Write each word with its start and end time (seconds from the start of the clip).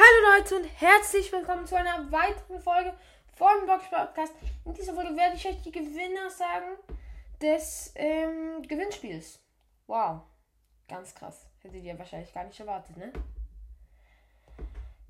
Hallo 0.00 0.38
Leute 0.38 0.54
und 0.54 0.64
herzlich 0.80 1.32
willkommen 1.32 1.66
zu 1.66 1.74
einer 1.74 2.12
weiteren 2.12 2.60
Folge 2.60 2.94
vom 3.34 3.66
Box 3.66 3.90
Podcast. 3.90 4.32
In 4.64 4.72
dieser 4.72 4.94
Folge 4.94 5.16
werde 5.16 5.34
ich 5.34 5.44
euch 5.44 5.60
die 5.60 5.72
Gewinner 5.72 6.30
sagen 6.30 6.76
des 7.42 7.90
ähm, 7.96 8.62
Gewinnspiels. 8.62 9.40
Wow, 9.88 10.20
ganz 10.86 11.12
krass. 11.12 11.46
Hättet 11.62 11.82
ihr 11.82 11.98
wahrscheinlich 11.98 12.32
gar 12.32 12.44
nicht 12.44 12.60
erwartet, 12.60 12.96
ne? 12.96 13.12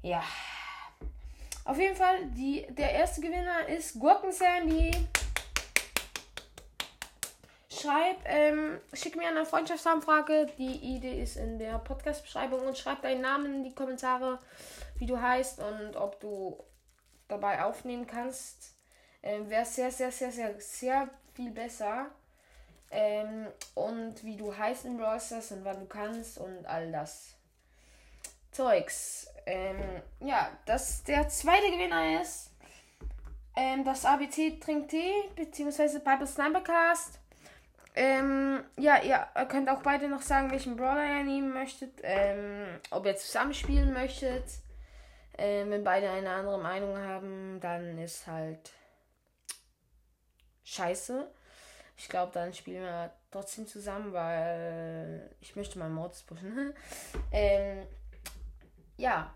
Ja. 0.00 0.24
Auf 1.66 1.78
jeden 1.78 1.94
Fall, 1.94 2.24
die, 2.28 2.66
der 2.70 2.92
erste 2.92 3.20
Gewinner 3.20 3.68
ist 3.68 4.00
Gurken 4.00 4.32
Sandy. 4.32 4.90
Schreib, 7.80 8.16
ähm, 8.24 8.80
schick 8.92 9.16
mir 9.16 9.28
eine 9.28 9.46
Freundschaftsanfrage. 9.46 10.46
Die 10.58 10.96
Idee 10.96 11.22
ist 11.22 11.36
in 11.36 11.58
der 11.58 11.78
Podcast-Beschreibung 11.78 12.60
und 12.66 12.76
schreib 12.76 13.02
deinen 13.02 13.20
Namen 13.20 13.54
in 13.56 13.64
die 13.64 13.74
Kommentare, 13.74 14.38
wie 14.96 15.06
du 15.06 15.20
heißt 15.20 15.60
und 15.60 15.96
ob 15.96 16.18
du 16.20 16.62
dabei 17.28 17.62
aufnehmen 17.62 18.06
kannst. 18.06 18.74
Ähm, 19.22 19.48
Wäre 19.48 19.64
sehr, 19.64 19.92
sehr, 19.92 20.10
sehr, 20.10 20.32
sehr, 20.32 20.60
sehr 20.60 21.08
viel 21.34 21.50
besser. 21.50 22.06
Ähm, 22.90 23.46
und 23.74 24.24
wie 24.24 24.36
du 24.36 24.56
heißt 24.56 24.84
in 24.86 24.96
Brawl 24.96 25.20
Stars 25.20 25.52
und 25.52 25.64
wann 25.64 25.80
du 25.80 25.86
kannst 25.86 26.38
und 26.38 26.66
all 26.66 26.90
das 26.90 27.34
Zeugs. 28.50 29.28
Ähm, 29.46 30.02
ja, 30.20 30.50
das 30.66 31.04
der 31.04 31.28
zweite 31.28 31.70
Gewinner 31.70 32.20
ist 32.20 32.50
ähm, 33.60 33.82
das 33.84 34.04
ABC 34.04 34.60
trinkt 34.60 34.90
Tee, 34.90 35.12
beziehungsweise 35.34 35.98
Piper 35.98 36.26
Snipercast. 36.26 37.18
Ähm, 38.00 38.62
ja, 38.76 39.02
ihr 39.02 39.26
könnt 39.46 39.68
auch 39.68 39.82
beide 39.82 40.08
noch 40.08 40.22
sagen, 40.22 40.52
welchen 40.52 40.76
Brawler 40.76 41.18
ihr 41.18 41.24
nehmen 41.24 41.52
möchtet. 41.52 41.98
Ähm, 42.04 42.78
ob 42.92 43.04
ihr 43.04 43.16
zusammen 43.16 43.52
spielen 43.52 43.92
möchtet. 43.92 44.44
Ähm, 45.36 45.70
wenn 45.70 45.82
beide 45.82 46.08
eine 46.08 46.30
andere 46.30 46.60
Meinung 46.60 46.96
haben, 46.96 47.58
dann 47.58 47.98
ist 47.98 48.28
halt 48.28 48.70
scheiße. 50.62 51.28
Ich 51.96 52.08
glaube, 52.08 52.30
dann 52.32 52.54
spielen 52.54 52.84
wir 52.84 53.12
trotzdem 53.32 53.66
zusammen, 53.66 54.12
weil 54.12 55.28
ich 55.40 55.56
möchte 55.56 55.80
meinen 55.80 55.94
Mods 55.94 56.22
pushen. 56.22 56.72
ähm, 57.32 57.84
ja, 58.96 59.34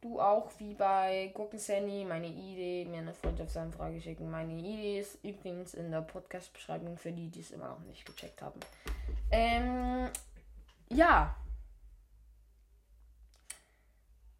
du 0.00 0.20
auch 0.20 0.50
wie 0.58 0.74
bei 0.74 1.30
Gurken 1.34 1.58
Sandy 1.58 2.04
meine 2.04 2.28
Idee, 2.28 2.86
mir 2.86 2.98
eine 2.98 3.14
Freundschaftsanfrage 3.14 4.00
schicken. 4.00 4.30
Meine 4.30 4.54
Idee 4.54 5.00
ist 5.00 5.22
übrigens 5.24 5.74
in 5.74 5.90
der 5.90 6.02
Podcast-Beschreibung 6.02 6.96
für 6.96 7.12
die, 7.12 7.28
die 7.28 7.40
es 7.40 7.50
immer 7.50 7.68
noch 7.68 7.80
nicht 7.80 8.06
gecheckt 8.06 8.40
haben. 8.42 8.60
Ähm, 9.30 10.08
ja. 10.88 11.36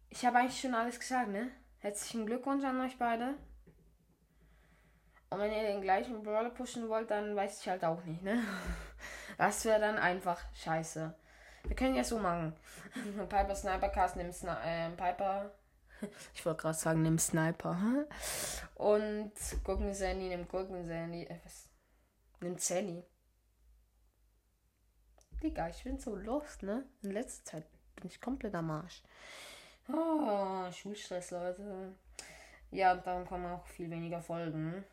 Ich 0.09 0.25
habe 0.25 0.39
eigentlich 0.39 0.59
schon 0.59 0.73
alles 0.73 0.99
gesagt, 0.99 1.29
ne? 1.29 1.49
Herzlichen 1.79 2.25
Glückwunsch 2.25 2.63
an 2.63 2.81
euch 2.81 2.97
beide. 2.97 3.35
Und 5.29 5.39
wenn 5.39 5.53
ihr 5.53 5.63
den 5.63 5.81
gleichen 5.81 6.23
Brawler 6.23 6.49
pushen 6.49 6.89
wollt, 6.89 7.09
dann 7.09 7.35
weiß 7.35 7.61
ich 7.61 7.69
halt 7.69 7.83
auch 7.83 8.03
nicht, 8.03 8.21
ne? 8.21 8.43
Das 9.37 9.65
wäre 9.65 9.79
dann 9.79 9.97
einfach 9.97 10.39
scheiße. 10.53 11.15
Wir 11.71 11.77
können 11.77 11.95
ja 11.95 12.03
so 12.03 12.19
machen. 12.19 12.53
Piper 13.29 13.55
Sniper 13.55 13.87
Cast 13.87 14.17
nimmt 14.17 14.35
Sni 14.35 14.51
äh, 14.65 14.89
Piper. 14.89 15.51
Ich 16.33 16.45
wollte 16.45 16.63
gerade 16.63 16.77
sagen, 16.77 17.01
nimm 17.01 17.17
Sniper. 17.17 17.77
Und 18.75 19.31
Gurken 19.63 19.93
Sandy 19.93 20.27
nimmt 20.27 20.49
Gurken 20.49 20.83
Sandy. 20.83 21.23
Äh, 21.23 21.39
was? 21.45 21.69
Nimmt 22.41 22.59
Sandy. 22.59 23.05
Digga, 25.41 25.69
ich 25.69 25.81
bin 25.85 25.97
so 25.97 26.13
lost, 26.17 26.61
ne? 26.63 26.83
In 27.03 27.11
letzter 27.11 27.45
Zeit 27.45 27.67
bin 27.95 28.07
ich 28.07 28.19
komplett 28.19 28.53
am 28.53 28.69
Arsch. 28.69 29.01
Oh, 29.87 30.69
Schulstress, 30.73 31.31
Leute. 31.31 31.95
Ja, 32.71 32.95
darum 32.95 33.25
kommen 33.25 33.45
auch 33.45 33.65
viel 33.65 33.89
weniger 33.89 34.21
Folgen. 34.21 34.83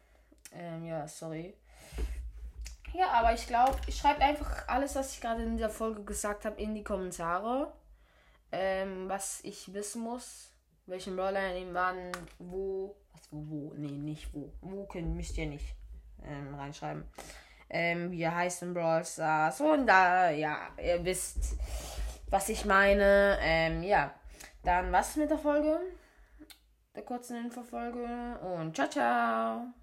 Ähm, 0.52 0.84
ja, 0.84 1.08
sorry. 1.08 1.56
Ja, 2.94 3.10
aber 3.12 3.32
ich 3.32 3.46
glaube, 3.46 3.76
ich 3.86 3.96
schreibe 3.96 4.20
einfach 4.22 4.66
alles, 4.66 4.94
was 4.94 5.12
ich 5.14 5.20
gerade 5.20 5.42
in 5.42 5.56
dieser 5.56 5.70
Folge 5.70 6.02
gesagt 6.04 6.44
habe, 6.44 6.60
in 6.60 6.74
die 6.74 6.84
Kommentare. 6.84 7.72
Ähm, 8.50 9.08
was 9.08 9.40
ich 9.44 9.72
wissen 9.74 10.02
muss. 10.02 10.52
Welchen 10.86 11.16
Brawler 11.16 11.52
nehmen 11.52 11.74
wann, 11.74 12.12
wo. 12.38 12.96
Was, 13.12 13.28
wo, 13.30 13.44
wo? 13.48 13.74
Nee, 13.76 13.98
nicht 13.98 14.32
wo. 14.32 14.50
Wo 14.62 14.86
können, 14.86 15.14
müsst 15.14 15.36
ihr 15.36 15.46
nicht 15.46 15.74
ähm, 16.24 16.54
reinschreiben. 16.54 17.04
Ähm, 17.68 18.10
wie 18.10 18.22
er 18.22 18.34
heißt 18.34 18.62
in 18.62 18.72
Brawl 18.72 19.04
Stars. 19.04 19.60
Und 19.60 19.86
da, 19.86 20.30
ja, 20.30 20.68
ihr 20.82 21.04
wisst, 21.04 21.56
was 22.30 22.48
ich 22.48 22.64
meine. 22.64 23.38
Ähm, 23.42 23.82
ja. 23.82 24.14
Dann 24.64 24.90
was 24.90 25.16
mit 25.16 25.30
der 25.30 25.38
Folge. 25.38 25.78
Der 26.94 27.02
kurzen 27.02 27.36
Infofolge. 27.36 28.38
Und 28.40 28.74
ciao, 28.74 28.88
ciao. 28.88 29.68